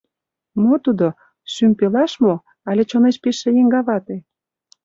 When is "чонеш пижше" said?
2.89-3.49